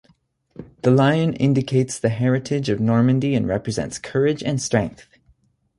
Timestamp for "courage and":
3.99-4.59